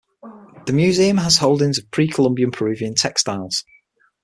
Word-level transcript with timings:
The 0.65 0.73
Museum 0.73 1.19
also 1.19 1.23
has 1.25 1.37
holdings 1.37 1.77
of 1.77 1.91
pre-Columbian 1.91 2.49
Peruvian 2.49 2.95
textiles. 2.95 3.63